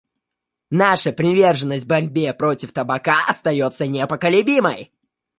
Наша 0.71 1.11
приверженность 1.13 1.85
борьбе 1.85 2.33
против 2.33 2.71
табака 2.71 3.17
остается 3.27 3.85
непоколебимой. 3.85 4.91